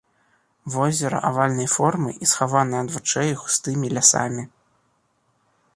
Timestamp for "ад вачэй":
2.85-3.31